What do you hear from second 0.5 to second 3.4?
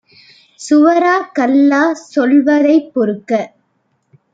சுவரா கல்லா சொல்வதைப் பொறுக்க